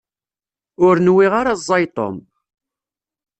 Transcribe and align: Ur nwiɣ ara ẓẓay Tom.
Ur 0.85 0.95
nwiɣ 1.05 1.33
ara 1.39 1.57
ẓẓay 1.65 1.85
Tom. 1.95 2.15